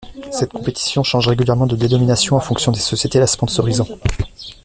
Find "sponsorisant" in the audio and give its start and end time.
3.27-3.87